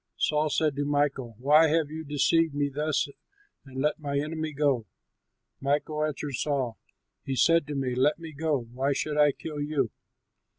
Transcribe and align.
Saul 0.17 0.49
said 0.49 0.75
to 0.77 0.83
Michal, 0.83 1.35
"Why 1.37 1.67
have 1.67 1.91
you 1.91 2.03
deceived 2.03 2.55
me 2.55 2.69
thus 2.73 3.07
and 3.65 3.79
let 3.79 3.99
my 3.99 4.17
enemy 4.17 4.51
go?" 4.51 4.87
Michal 5.61 6.03
answered 6.03 6.33
Saul, 6.33 6.79
"He 7.23 7.35
said 7.35 7.67
to 7.67 7.75
me: 7.75 7.93
'Let 7.93 8.17
me 8.17 8.33
go; 8.33 8.61
why 8.73 8.93
should 8.93 9.17
I 9.19 9.31
kill 9.31 9.59
you?'" 9.59 9.91